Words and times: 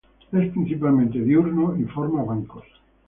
Es 0.31 0.51
principalmente 0.51 1.19
diurno 1.23 1.77
y 1.77 1.83
forma 1.83 2.23
bancos 2.23 2.63